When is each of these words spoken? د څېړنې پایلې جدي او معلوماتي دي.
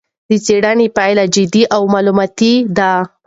د 0.29 0.31
څېړنې 0.45 0.87
پایلې 0.97 1.25
جدي 1.35 1.63
او 1.75 1.81
معلوماتي 1.93 2.53
دي. 2.77 2.91